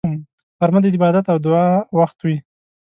[0.59, 1.67] غرمه د عبادت او دعا
[1.97, 2.37] وخت وي